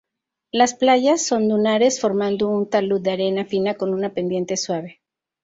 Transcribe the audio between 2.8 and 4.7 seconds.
de arena fina con una pendiente